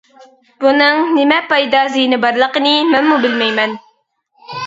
بۇنىڭ 0.63 1.01
نېمە 1.17 1.35
پايدا-زىيىنى 1.51 2.19
بارلىقىنى 2.23 2.73
مەنمۇ 2.95 3.21
بىلمەيمەن. 3.27 3.77